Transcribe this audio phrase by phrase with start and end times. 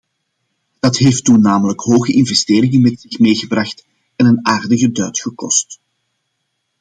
[0.79, 3.85] Dat heeft toen tamelijk hoge investeringen met zich meegebracht
[4.15, 5.79] en een aardige duit gekost.